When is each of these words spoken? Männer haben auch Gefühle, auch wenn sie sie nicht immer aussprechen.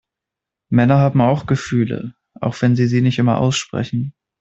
Männer 0.71 0.97
haben 0.97 1.21
auch 1.21 1.45
Gefühle, 1.45 2.15
auch 2.39 2.59
wenn 2.63 2.75
sie 2.75 2.87
sie 2.87 3.03
nicht 3.03 3.19
immer 3.19 3.37
aussprechen. 3.37 4.13